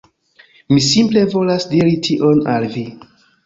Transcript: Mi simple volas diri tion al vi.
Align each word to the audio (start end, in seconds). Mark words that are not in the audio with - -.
Mi 0.73 0.81
simple 0.85 1.23
volas 1.35 1.69
diri 1.77 1.95
tion 2.11 2.43
al 2.59 2.69
vi. 2.77 2.87